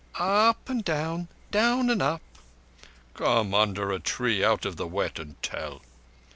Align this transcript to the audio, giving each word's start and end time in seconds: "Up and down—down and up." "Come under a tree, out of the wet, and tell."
"Up 0.15 0.67
and 0.67 0.83
down—down 0.83 1.91
and 1.91 2.01
up." 2.01 2.23
"Come 3.13 3.53
under 3.53 3.91
a 3.91 3.99
tree, 3.99 4.43
out 4.43 4.65
of 4.65 4.75
the 4.75 4.87
wet, 4.87 5.19
and 5.19 5.39
tell." 5.43 5.83